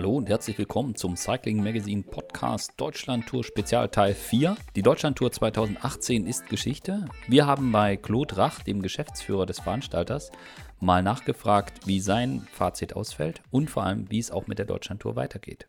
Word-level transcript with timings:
Hallo 0.00 0.16
und 0.16 0.30
herzlich 0.30 0.56
willkommen 0.56 0.94
zum 0.94 1.14
Cycling 1.14 1.62
Magazine 1.62 2.02
Podcast 2.02 2.72
Deutschland 2.78 3.26
Tour 3.26 3.44
Spezial 3.44 3.90
Teil 3.90 4.14
4. 4.14 4.56
Die 4.74 4.80
Deutschland 4.80 5.18
Tour 5.18 5.30
2018 5.30 6.26
ist 6.26 6.48
Geschichte. 6.48 7.04
Wir 7.28 7.46
haben 7.46 7.70
bei 7.70 7.98
Claude 7.98 8.34
Rach, 8.38 8.62
dem 8.62 8.80
Geschäftsführer 8.80 9.44
des 9.44 9.60
Veranstalters, 9.60 10.30
mal 10.78 11.02
nachgefragt, 11.02 11.86
wie 11.86 12.00
sein 12.00 12.48
Fazit 12.50 12.96
ausfällt 12.96 13.42
und 13.50 13.68
vor 13.68 13.82
allem, 13.82 14.10
wie 14.10 14.18
es 14.18 14.30
auch 14.30 14.46
mit 14.46 14.58
der 14.58 14.64
Deutschland 14.64 15.02
Tour 15.02 15.16
weitergeht. 15.16 15.68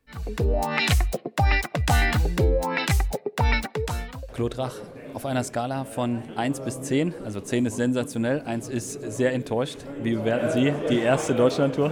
Claude 4.33 4.57
Rach, 4.57 4.75
auf 5.13 5.25
einer 5.25 5.43
Skala 5.43 5.83
von 5.83 6.23
1 6.37 6.61
bis 6.61 6.79
10, 6.79 7.15
also 7.25 7.41
10 7.41 7.65
ist 7.65 7.75
sensationell, 7.75 8.39
1 8.43 8.69
ist 8.69 8.93
sehr 9.11 9.33
enttäuscht. 9.33 9.79
Wie 10.01 10.15
bewerten 10.15 10.51
Sie 10.51 10.73
die 10.89 10.99
erste 10.99 11.35
Deutschland-Tour? 11.35 11.91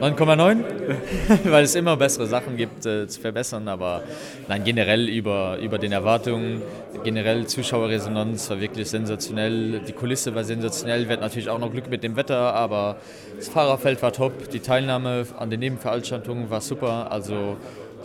9,9, 0.00 0.64
weil 1.50 1.64
es 1.64 1.74
immer 1.74 1.96
bessere 1.96 2.28
Sachen 2.28 2.56
gibt 2.56 2.86
äh, 2.86 3.08
zu 3.08 3.20
verbessern, 3.20 3.66
aber 3.66 4.04
nein, 4.46 4.62
generell 4.62 5.08
über, 5.08 5.58
über 5.58 5.78
den 5.78 5.90
Erwartungen, 5.90 6.62
generell 7.02 7.46
Zuschauerresonanz 7.46 8.48
war 8.48 8.60
wirklich 8.60 8.88
sensationell, 8.88 9.80
die 9.80 9.92
Kulisse 9.92 10.36
war 10.36 10.44
sensationell, 10.44 11.08
wir 11.08 11.14
hatten 11.14 11.22
natürlich 11.22 11.48
auch 11.48 11.58
noch 11.58 11.72
Glück 11.72 11.90
mit 11.90 12.04
dem 12.04 12.14
Wetter, 12.14 12.54
aber 12.54 12.98
das 13.36 13.48
Fahrerfeld 13.48 14.00
war 14.00 14.12
top, 14.12 14.50
die 14.50 14.60
Teilnahme 14.60 15.26
an 15.36 15.50
den 15.50 15.58
Nebenveranstaltungen 15.58 16.48
war 16.48 16.60
super, 16.60 17.10
also 17.10 17.56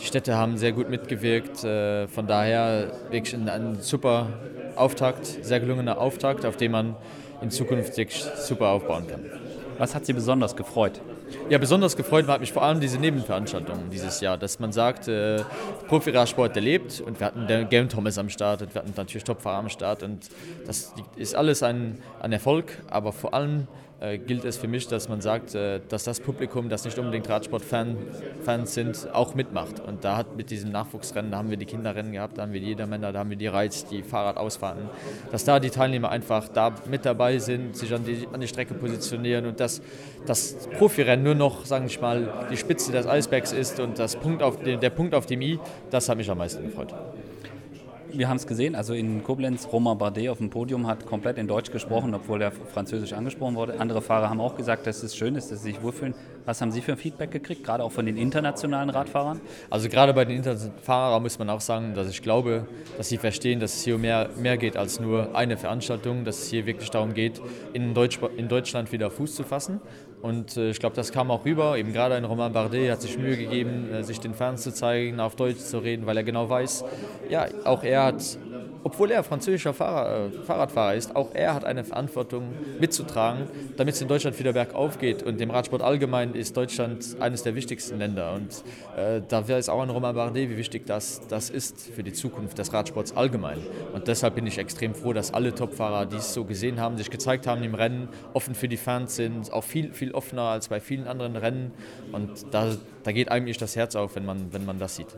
die 0.02 0.06
Städte 0.06 0.36
haben 0.36 0.58
sehr 0.58 0.72
gut 0.72 0.90
mitgewirkt, 0.90 1.64
äh, 1.64 2.08
von 2.08 2.26
daher 2.26 2.92
wirklich 3.12 3.36
ein, 3.36 3.48
ein 3.50 3.78
super 3.82 4.30
Auftakt, 4.76 5.28
sehr 5.28 5.60
gelungener 5.60 6.00
Auftakt, 6.00 6.44
auf 6.44 6.58
den 6.58 6.72
man 6.72 6.96
in 7.44 7.52
Zukunft 7.52 7.96
wirklich 7.98 8.24
super 8.24 8.70
aufbauen 8.70 9.06
kann. 9.08 9.26
Was 9.78 9.94
hat 9.94 10.08
Sie 10.08 10.14
besonders 10.14 10.56
gefreut? 10.56 11.00
Ja, 11.50 11.58
besonders 11.58 11.96
gefreut 11.96 12.28
hat 12.28 12.42
mich 12.42 12.52
vor 12.54 12.64
allem 12.64 12.80
diese 12.80 12.98
Nebenveranstaltungen 12.98 13.90
dieses 13.90 14.22
Jahr, 14.22 14.38
dass 14.38 14.60
man 14.60 14.72
sagt, 14.72 15.08
äh, 15.08 15.44
Profiradsport, 15.88 16.56
der 16.56 16.64
lebt 16.64 17.02
und 17.02 17.20
wir 17.20 17.28
hatten 17.28 17.48
den 17.48 17.70
Game 17.70 17.90
Thomas 17.90 18.18
am 18.18 18.30
Start 18.30 18.62
und 18.62 18.74
wir 18.74 18.82
hatten 18.82 18.94
natürlich 18.96 19.24
Topfahrer 19.24 19.58
am 19.58 19.70
Start 19.70 20.04
und 20.04 20.30
das 20.66 20.94
ist 21.16 21.36
alles 21.36 21.64
ein, 21.64 22.00
ein 22.22 22.32
Erfolg, 22.32 22.78
aber 22.90 23.12
vor 23.12 23.34
allem 23.34 23.68
äh, 24.04 24.18
gilt 24.18 24.44
es 24.44 24.58
für 24.58 24.68
mich, 24.68 24.88
dass 24.88 25.08
man 25.08 25.22
sagt, 25.22 25.56
äh, 25.56 25.80
dass 25.88 26.04
das 26.04 26.20
Publikum, 26.20 26.68
das 26.68 26.84
nicht 26.84 27.00
unbedingt 27.00 27.30
Radsportfans 27.30 28.74
sind, 28.74 29.08
auch 29.14 29.34
mitmacht. 29.34 29.80
Und 29.80 30.04
da 30.04 30.18
hat 30.18 30.36
mit 30.36 30.50
diesem 30.50 30.72
Nachwuchsrennen, 30.72 31.32
da 31.32 31.38
haben 31.38 31.50
wir 31.50 31.58
die 31.58 31.66
Kinderrennen 31.66 32.12
gehabt, 32.12 32.38
da 32.38 32.42
haben 32.42 32.52
wir 32.52 32.60
die 32.60 32.68
Jedermänner, 32.68 33.14
da 33.14 33.20
haben 33.20 33.30
wir 33.30 33.38
die 33.38 33.48
Reiz, 33.48 33.86
die 33.86 34.04
Fahrradausfahrten, 34.04 34.90
dass 35.32 35.46
da 35.46 35.60
die 35.60 35.70
Teilnehmer 35.70 36.10
einfach 36.10 36.50
da 36.50 36.76
mit 36.90 37.06
dabei 37.06 37.38
sind, 37.38 37.78
sich 37.78 37.94
an 37.94 38.04
die, 38.04 38.28
an 38.32 38.42
die 38.42 38.48
Strecke 38.48 38.74
positionieren 38.74 39.46
und 39.46 39.60
dass 39.62 39.82
das 40.26 40.68
Profirennen 40.78 41.24
nur 41.24 41.36
noch, 41.36 41.66
sagen 41.66 41.90
wir 41.90 42.02
mal, 42.02 42.48
die 42.52 42.58
Spitze 42.58 42.92
des 42.92 43.08
Eisbergs 43.08 43.54
ist 43.54 43.80
und 43.80 44.00
das 44.00 44.18
Punkt 44.18 44.44
auf, 44.44 44.58
der 44.62 44.90
Punkt 44.90 45.16
auf 45.16 45.26
dem 45.28 45.42
I, 45.42 45.60
das 45.90 46.10
hat 46.10 46.18
mich 46.18 46.30
am 46.30 46.40
meisten 46.40 46.64
gefreut 46.64 46.94
wir 48.16 48.30
haben 48.30 48.38
es 48.38 48.48
gesehen, 48.48 48.76
also 48.76 48.94
in 48.94 49.24
Koblenz, 49.24 49.68
Romain 49.72 49.98
Bardet 49.98 50.30
auf 50.30 50.38
dem 50.38 50.50
Podium 50.50 50.88
hat 50.88 51.06
komplett 51.06 51.38
in 51.38 51.48
Deutsch 51.48 51.72
gesprochen, 51.72 52.14
obwohl 52.14 52.42
er 52.42 52.52
französisch 52.52 53.14
angesprochen 53.14 53.56
wurde. 53.56 53.80
Andere 53.80 54.02
Fahrer 54.02 54.30
haben 54.30 54.40
auch 54.40 54.56
gesagt, 54.56 54.88
dass 54.88 55.04
es 55.04 55.16
schön 55.16 55.36
ist, 55.36 55.52
dass 55.52 55.64
sie 55.64 55.72
sich 55.72 55.82
wohlfühlen. 55.82 56.14
Was 56.46 56.62
haben 56.62 56.72
Sie 56.72 56.82
für 56.82 56.92
ein 56.94 56.98
Feedback 56.98 57.32
gekriegt, 57.32 57.64
gerade 57.64 57.84
auch 57.84 57.92
von 57.92 58.06
den 58.06 58.18
internationalen 58.18 58.90
Radfahrern? 58.90 59.40
Also 59.70 59.88
gerade 59.88 60.14
bei 60.14 60.26
den 60.26 60.38
internationalen 60.38 60.80
Fahrern 60.82 61.24
muss 61.24 61.40
man 61.40 61.50
auch 61.50 61.62
sagen, 61.62 61.94
dass 61.94 62.10
ich 62.10 62.22
glaube, 62.22 62.68
dass 62.98 63.10
sie 63.10 63.18
verstehen, 63.18 63.60
dass 63.60 63.76
es 63.76 63.84
hier 63.84 63.98
mehr, 63.98 64.30
mehr 64.38 64.58
geht 64.58 64.76
als 64.76 65.00
nur 65.00 65.36
eine 65.36 65.58
Veranstaltung, 65.58 66.26
dass 66.26 66.40
es 66.40 66.50
hier 66.50 66.66
wirklich 66.66 66.90
darum 66.90 67.14
geht, 67.14 67.42
in, 67.74 67.94
Deutsch, 67.94 68.20
in 68.36 68.50
Deutschland 68.50 68.92
wieder 68.92 69.10
Fuß 69.10 69.36
zu 69.36 69.44
fassen. 69.44 69.80
Und 70.24 70.56
äh, 70.56 70.70
ich 70.70 70.80
glaube, 70.80 70.96
das 70.96 71.12
kam 71.12 71.30
auch 71.32 71.44
rüber. 71.44 71.78
Eben 71.78 71.92
gerade 71.92 72.16
ein 72.16 72.24
Romain 72.24 72.54
Bardet 72.54 72.90
hat 72.90 73.02
sich 73.02 73.18
Mühe 73.18 73.36
gegeben, 73.36 73.94
äh, 73.94 74.04
sich 74.06 74.22
den 74.22 74.34
Fans 74.34 74.64
zu 74.64 74.74
zeigen, 74.74 75.20
auf 75.20 75.36
Deutsch 75.36 75.60
zu 75.60 75.80
reden, 75.80 76.06
weil 76.06 76.16
er 76.16 76.24
genau 76.24 76.50
weiß, 76.50 76.86
ja, 77.30 77.46
auch 77.66 77.84
er 77.84 78.06
hat 78.06 78.38
obwohl 78.84 79.12
er 79.12 79.24
französischer 79.24 79.74
Fahrer, 79.74 80.28
äh, 80.28 80.30
Fahrradfahrer 80.46 80.96
ist, 80.96 81.16
auch 81.16 81.34
er 81.34 81.54
hat 81.54 81.66
eine 81.66 81.84
Verantwortung 81.84 82.54
mitzutragen, 82.80 83.48
damit 83.78 83.96
es 83.96 84.02
in 84.02 84.08
Deutschland 84.08 84.38
wieder 84.40 84.54
bergauf 84.54 85.00
geht. 85.00 85.24
Und 85.24 85.40
dem 85.40 85.52
Radsport 85.52 85.82
allgemein 85.82 86.34
ist 86.36 86.58
Deutschland 86.58 87.16
eines 87.20 87.44
der 87.44 87.56
wichtigsten 87.56 87.98
Länder. 87.98 88.34
Und 88.34 88.64
äh, 88.98 89.22
da 89.28 89.44
es 89.48 89.70
auch 89.70 89.82
an 89.82 89.90
Romain 89.90 90.16
Bardet, 90.16 90.50
wie 90.50 90.58
wichtig 90.58 90.86
das, 90.86 91.22
das 91.28 91.50
ist 91.50 91.82
für 91.82 92.04
die 92.04 92.14
Zukunft 92.14 92.58
des 92.58 92.74
Radsports 92.74 93.16
allgemein. 93.16 93.60
Und 93.94 94.08
deshalb 94.08 94.36
bin 94.36 94.48
ich 94.48 94.58
extrem 94.58 94.96
froh, 94.96 95.14
dass 95.14 95.34
alle 95.34 95.56
Topfahrer 95.56 96.06
dies 96.06 96.34
so 96.34 96.44
gesehen 96.44 96.80
haben, 96.80 96.98
sich 96.98 97.10
gezeigt 97.10 97.48
haben 97.48 97.64
im 97.64 97.76
Rennen, 97.76 98.10
offen 98.34 98.56
für 98.56 98.68
die 98.68 98.78
Fans 98.78 99.16
sind, 99.16 99.52
auch 99.54 99.64
viel, 99.64 99.94
viel 99.94 100.12
offener 100.12 100.44
als 100.44 100.68
bei 100.68 100.80
vielen 100.80 101.08
anderen 101.08 101.36
Rennen. 101.36 101.72
Und 102.12 102.30
da, 102.52 102.76
da 103.04 103.12
geht 103.12 103.32
eigentlich 103.32 103.58
das 103.58 103.76
Herz 103.76 103.96
auf, 103.96 104.16
wenn 104.16 104.26
man, 104.26 104.52
wenn 104.52 104.66
man 104.66 104.80
das 104.80 104.96
sieht 104.96 105.16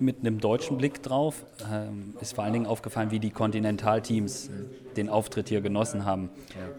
mit 0.00 0.20
einem 0.20 0.40
deutschen 0.40 0.78
Blick 0.78 1.02
drauf 1.02 1.44
ähm, 1.70 2.14
ist 2.20 2.34
vor 2.34 2.44
allen 2.44 2.52
Dingen 2.52 2.66
aufgefallen, 2.66 3.10
wie 3.10 3.18
die 3.18 3.30
Kontinentalteams 3.30 4.50
den 4.96 5.08
Auftritt 5.08 5.48
hier 5.48 5.60
genossen 5.60 6.04
haben. 6.04 6.30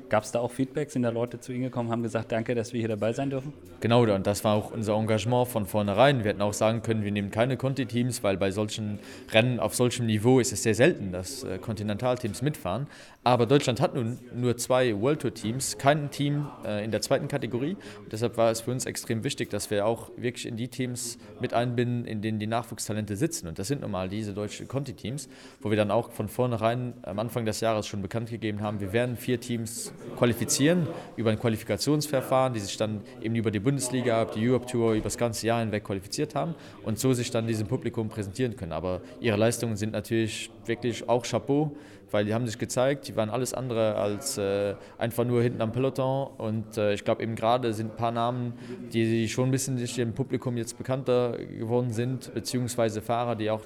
Gab 0.10 0.24
es 0.24 0.32
da 0.32 0.40
auch 0.40 0.52
Feedback? 0.52 0.92
Sind 0.92 1.04
da 1.04 1.10
Leute 1.10 1.40
zu 1.40 1.54
Ihnen 1.54 1.64
gekommen, 1.64 1.92
haben 1.92 2.04
gesagt, 2.04 2.32
danke, 2.32 2.56
dass 2.56 2.74
wir 2.74 2.80
hier 2.80 2.90
dabei 2.90 3.14
sein 3.14 3.30
dürfen? 3.30 3.54
Genau, 3.80 4.04
und 4.04 4.28
das 4.28 4.44
war 4.44 4.56
auch 4.56 4.72
unser 4.72 4.96
Engagement 4.96 5.48
von 5.48 5.66
vornherein. 5.66 6.24
Wir 6.24 6.32
hätten 6.32 6.42
auch 6.42 6.54
sagen 6.54 6.82
können, 6.82 7.04
wir 7.04 7.12
nehmen 7.12 7.32
keine 7.32 7.58
Conti-Teams, 7.58 8.24
weil 8.24 8.38
bei 8.38 8.52
solchen 8.52 9.00
Rennen 9.32 9.60
auf 9.60 9.76
solchem 9.76 10.06
Niveau 10.06 10.40
ist 10.40 10.52
es 10.52 10.64
sehr 10.64 10.76
selten, 10.76 11.12
dass 11.12 11.44
äh, 11.44 11.58
Kontinentalteams 11.58 12.42
mitfahren. 12.42 12.88
Aber 13.24 13.46
Deutschland 13.46 13.80
hat 13.80 13.94
nun 13.94 14.18
nur 14.36 14.58
zwei 14.58 15.00
World 15.00 15.22
Tour 15.22 15.34
Teams, 15.34 15.78
kein 15.78 16.10
Team 16.10 16.48
äh, 16.66 16.84
in 16.84 16.92
der 16.92 17.02
zweiten 17.02 17.28
Kategorie. 17.28 17.78
Und 18.04 18.12
deshalb 18.12 18.38
war 18.38 18.52
es 18.52 18.62
für 18.62 18.72
uns 18.72 18.86
extrem 18.86 19.24
wichtig, 19.24 19.50
dass 19.50 19.70
wir 19.70 19.86
auch 19.86 20.12
wirklich 20.18 20.48
in 20.48 20.58
die 20.58 20.68
Teams 20.68 21.18
mit 21.40 21.54
einbinden, 21.54 22.06
in 22.06 22.22
denen 22.22 22.40
die 22.40 22.48
Nachwuchstalente 22.48 23.11
sitzen. 23.16 23.48
Und 23.48 23.60
das 23.60 23.68
sind 23.68 23.82
nun 23.82 23.92
mal 23.92 24.10
diese 24.10 24.34
deutschen 24.34 24.68
Conti-Teams, 24.68 25.30
wo 25.62 25.70
wir 25.70 25.78
dann 25.78 25.92
auch 25.92 26.12
von 26.12 26.28
vornherein 26.28 26.94
am 27.04 27.20
Anfang 27.20 27.46
des 27.46 27.60
Jahres 27.60 27.88
schon 27.88 28.02
bekannt 28.02 28.30
gegeben 28.30 28.62
haben, 28.62 28.80
wir 28.80 28.94
werden 28.94 29.18
vier 29.18 29.40
Teams 29.40 29.94
qualifizieren 30.18 30.88
über 31.16 31.32
ein 31.32 31.40
Qualifikationsverfahren, 31.40 32.54
die 32.54 32.60
sich 32.60 32.78
dann 32.78 33.02
eben 33.22 33.36
über 33.36 33.52
die 33.52 33.60
Bundesliga, 33.60 34.26
die 34.26 34.50
Europe 34.50 34.66
Tour 34.66 34.94
über 34.94 35.04
das 35.04 35.18
ganze 35.18 35.48
Jahr 35.48 35.60
hinweg 35.60 35.84
qualifiziert 35.84 36.36
haben 36.36 36.56
und 36.84 37.00
so 37.00 37.14
sich 37.14 37.32
dann 37.32 37.48
diesem 37.48 37.68
Publikum 37.68 38.10
präsentieren 38.10 38.56
können. 38.56 38.72
Aber 38.72 39.02
ihre 39.20 39.38
Leistungen 39.38 39.76
sind 39.76 39.94
natürlich 39.94 40.52
wirklich 40.66 41.08
auch 41.08 41.24
Chapeau, 41.24 41.76
weil 42.12 42.26
die 42.26 42.34
haben 42.34 42.46
sich 42.46 42.58
gezeigt, 42.58 43.08
die 43.08 43.16
waren 43.16 43.30
alles 43.30 43.54
andere 43.54 43.96
als 43.96 44.38
äh, 44.38 44.76
einfach 44.98 45.26
nur 45.26 45.42
hinten 45.42 45.62
am 45.62 45.72
Peloton 45.72 46.30
und 46.38 46.78
äh, 46.78 46.94
ich 46.94 47.04
glaube 47.04 47.24
eben 47.24 47.36
gerade 47.36 47.74
sind 47.74 47.92
ein 47.92 47.98
paar 47.98 48.12
Namen, 48.12 48.54
die 48.94 49.28
schon 49.28 49.50
ein 49.50 49.52
bisschen 49.52 49.78
dem 49.78 50.14
Publikum 50.14 50.58
jetzt 50.58 50.78
bekannter 50.78 51.38
geworden 51.38 51.92
sind, 51.92 52.34
beziehungsweise 52.34 53.02
Fahrer, 53.02 53.36
die 53.36 53.50
auch 53.50 53.62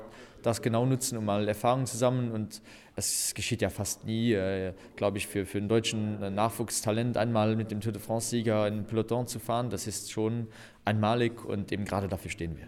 das 0.45 0.61
genau 0.61 0.85
nutzen, 0.85 1.17
um 1.17 1.25
mal 1.25 1.47
Erfahrungen 1.47 1.85
zu 1.85 1.97
sammeln. 1.97 2.31
Und 2.31 2.61
es 2.95 3.33
geschieht 3.33 3.61
ja 3.61 3.69
fast 3.69 4.05
nie, 4.05 4.33
äh, 4.33 4.73
glaube 4.95 5.17
ich, 5.17 5.27
für, 5.27 5.45
für 5.45 5.57
einen 5.57 5.67
deutschen 5.67 6.35
Nachwuchstalent 6.35 7.17
einmal 7.17 7.55
mit 7.55 7.71
dem 7.71 7.81
Tour 7.81 7.91
de 7.91 8.01
France-Sieger 8.01 8.67
in 8.67 8.85
Peloton 8.85 9.27
zu 9.27 9.39
fahren. 9.39 9.69
Das 9.69 9.87
ist 9.87 10.11
schon 10.11 10.47
einmalig 10.83 11.43
und 11.45 11.71
eben 11.71 11.85
gerade 11.85 12.07
dafür 12.07 12.31
stehen 12.31 12.57
wir. 12.57 12.67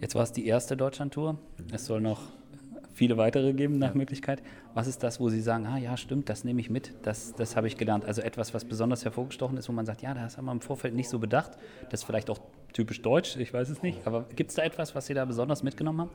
Jetzt 0.00 0.14
war 0.14 0.22
es 0.22 0.32
die 0.32 0.46
erste 0.46 0.76
Deutschland-Tour. 0.76 1.38
Es 1.72 1.86
soll 1.86 2.00
noch 2.00 2.20
viele 2.92 3.16
weitere 3.16 3.52
geben 3.52 3.78
nach 3.78 3.94
Möglichkeit. 3.94 4.42
Was 4.74 4.86
ist 4.86 5.02
das, 5.02 5.20
wo 5.20 5.28
Sie 5.28 5.40
sagen, 5.40 5.66
ah 5.66 5.78
ja, 5.78 5.96
stimmt, 5.96 6.28
das 6.28 6.44
nehme 6.44 6.60
ich 6.60 6.70
mit, 6.70 6.94
das, 7.02 7.34
das 7.34 7.56
habe 7.56 7.66
ich 7.66 7.76
gelernt. 7.76 8.04
Also 8.04 8.22
etwas, 8.22 8.54
was 8.54 8.64
besonders 8.64 9.04
hervorgestochen 9.04 9.56
ist, 9.56 9.68
wo 9.68 9.72
man 9.72 9.86
sagt, 9.86 10.02
ja, 10.02 10.14
das 10.14 10.36
haben 10.36 10.46
wir 10.46 10.52
im 10.52 10.60
Vorfeld 10.60 10.94
nicht 10.94 11.08
so 11.08 11.18
bedacht. 11.18 11.52
Das 11.90 12.00
ist 12.00 12.04
vielleicht 12.04 12.30
auch 12.30 12.40
typisch 12.72 13.02
deutsch, 13.02 13.36
ich 13.36 13.52
weiß 13.52 13.68
es 13.68 13.82
nicht. 13.82 14.06
Aber 14.06 14.26
gibt 14.36 14.50
es 14.50 14.56
da 14.56 14.62
etwas, 14.62 14.94
was 14.94 15.06
Sie 15.06 15.14
da 15.14 15.24
besonders 15.24 15.62
mitgenommen 15.62 16.02
haben? 16.02 16.10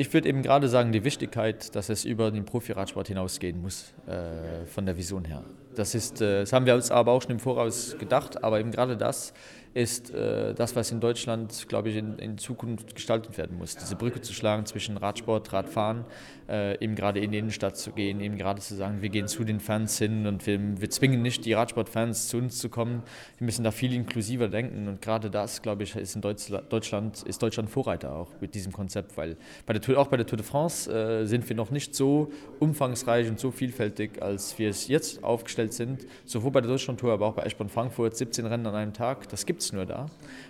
Ich 0.00 0.14
würde 0.14 0.28
eben 0.28 0.42
gerade 0.42 0.68
sagen, 0.68 0.92
die 0.92 1.02
Wichtigkeit, 1.02 1.74
dass 1.74 1.88
es 1.88 2.04
über 2.04 2.30
den 2.30 2.44
Profiradsport 2.44 3.08
hinausgehen 3.08 3.60
muss, 3.60 3.94
äh, 4.06 4.64
von 4.66 4.86
der 4.86 4.96
Vision 4.96 5.24
her. 5.24 5.42
Das, 5.74 5.96
ist, 5.96 6.20
äh, 6.20 6.40
das 6.40 6.52
haben 6.52 6.66
wir 6.66 6.76
uns 6.76 6.92
aber 6.92 7.10
auch 7.10 7.20
schon 7.20 7.32
im 7.32 7.40
Voraus 7.40 7.96
gedacht, 7.98 8.44
aber 8.44 8.60
eben 8.60 8.70
gerade 8.70 8.96
das 8.96 9.34
ist 9.78 10.12
äh, 10.12 10.54
das, 10.54 10.74
was 10.74 10.90
in 10.90 10.98
Deutschland, 10.98 11.68
glaube 11.68 11.90
ich, 11.90 11.96
in, 11.96 12.18
in, 12.18 12.36
Zukunft 12.36 12.96
gestaltet 12.96 13.38
werden 13.38 13.56
muss. 13.56 13.76
Diese 13.76 13.94
Brücke 13.94 14.20
zu 14.20 14.32
schlagen 14.32 14.66
zwischen 14.66 14.96
Radsport, 14.96 15.52
Radfahren, 15.52 16.04
äh, 16.48 16.82
eben 16.82 16.96
gerade 16.96 17.20
in 17.20 17.30
die 17.30 17.38
Innenstadt 17.38 17.76
zu 17.76 17.92
gehen, 17.92 18.20
eben 18.20 18.36
gerade 18.36 18.60
zu 18.60 18.74
sagen, 18.74 19.02
wir 19.02 19.08
gehen 19.08 19.28
zu 19.28 19.44
den 19.44 19.60
Fans 19.60 19.96
hin 19.96 20.26
und 20.26 20.44
wir, 20.48 20.58
wir 20.80 20.90
zwingen 20.90 21.22
nicht 21.22 21.44
die 21.44 21.52
Radsportfans 21.52 22.26
zu 22.26 22.38
uns 22.38 22.58
zu 22.58 22.68
kommen. 22.70 23.04
Wir 23.38 23.44
müssen 23.44 23.62
da 23.62 23.70
viel 23.70 23.92
inklusiver 23.92 24.48
denken 24.48 24.88
und 24.88 25.00
gerade 25.00 25.30
das, 25.30 25.62
glaube 25.62 25.84
ich, 25.84 25.94
ist 25.94 26.16
in 26.16 26.22
Deutschland, 26.22 27.22
ist 27.22 27.40
Deutschland 27.40 27.70
Vorreiter 27.70 28.16
auch 28.16 28.32
mit 28.40 28.56
diesem 28.56 28.72
Konzept, 28.72 29.16
weil 29.16 29.36
bei 29.64 29.74
der 29.74 29.82
Tour, 29.82 29.96
auch 29.98 30.08
bei 30.08 30.16
der 30.16 30.26
Tour 30.26 30.38
de 30.38 30.46
France 30.46 30.90
äh, 30.90 31.24
sind 31.24 31.48
wir 31.48 31.54
noch 31.54 31.70
nicht 31.70 31.94
so 31.94 32.32
umfangreich 32.58 33.28
und 33.28 33.38
so 33.38 33.52
vielfältig, 33.52 34.20
als 34.20 34.58
wir 34.58 34.70
es 34.70 34.88
jetzt 34.88 35.22
aufgestellt 35.22 35.72
sind, 35.72 36.04
sowohl 36.24 36.50
bei 36.50 36.62
der 36.62 36.70
Deutschland-Tour, 36.70 37.12
aber 37.12 37.26
auch 37.26 37.34
bei 37.34 37.44
Eschborn 37.44 37.68
Frankfurt, 37.68 38.16
17 38.16 38.44
Rennen 38.44 38.66
an 38.66 38.74
einem 38.74 38.92
Tag, 38.92 39.28
das 39.28 39.46
gibt 39.46 39.62
es 39.62 39.67
nur 39.72 39.86
da. 39.86 40.06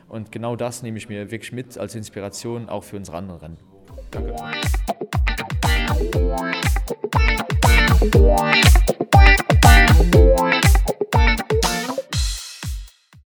Und 0.09 0.33
genau 0.33 0.57
das 0.57 0.83
nehme 0.83 0.99
ich 0.99 1.09
mir 1.09 1.31
wirklich 1.31 1.53
mit 1.53 1.79
als 1.79 1.95
Inspiration 1.95 2.69
auch 2.69 2.85
für 2.85 2.97
unsere 2.97 3.17
anderen 3.17 3.41
Rennen. 3.41 3.57
Danke. 4.11 4.35
Bye. 9.11 9.39